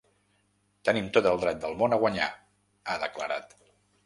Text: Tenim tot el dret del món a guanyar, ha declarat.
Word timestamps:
Tenim 0.89 1.11
tot 1.17 1.29
el 1.33 1.37
dret 1.43 1.59
del 1.67 1.77
món 1.83 1.93
a 1.93 2.01
guanyar, 2.05 2.31
ha 2.89 2.97
declarat. 3.05 3.57